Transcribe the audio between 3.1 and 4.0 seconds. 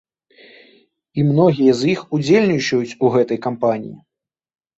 гэтай кампаніі.